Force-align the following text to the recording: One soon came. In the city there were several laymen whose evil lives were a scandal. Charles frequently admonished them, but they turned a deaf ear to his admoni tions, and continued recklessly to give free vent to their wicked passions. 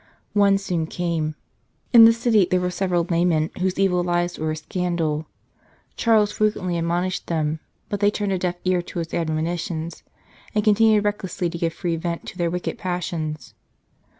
One 0.33 0.57
soon 0.57 0.87
came. 0.87 1.35
In 1.93 2.05
the 2.05 2.11
city 2.11 2.47
there 2.49 2.59
were 2.59 2.71
several 2.71 3.05
laymen 3.11 3.51
whose 3.59 3.77
evil 3.77 4.03
lives 4.03 4.39
were 4.39 4.49
a 4.49 4.55
scandal. 4.55 5.27
Charles 5.95 6.31
frequently 6.31 6.79
admonished 6.79 7.27
them, 7.27 7.59
but 7.87 7.99
they 7.99 8.09
turned 8.09 8.31
a 8.31 8.39
deaf 8.39 8.55
ear 8.65 8.81
to 8.81 8.97
his 8.97 9.09
admoni 9.13 9.59
tions, 9.59 10.01
and 10.55 10.63
continued 10.63 11.05
recklessly 11.05 11.51
to 11.51 11.57
give 11.59 11.73
free 11.75 11.97
vent 11.97 12.25
to 12.29 12.37
their 12.39 12.49
wicked 12.49 12.79
passions. 12.79 13.53